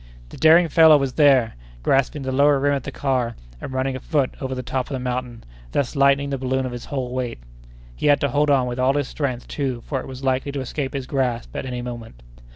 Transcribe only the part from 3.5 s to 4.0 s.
and running